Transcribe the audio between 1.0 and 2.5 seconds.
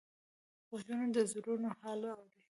د زړونو حال اوري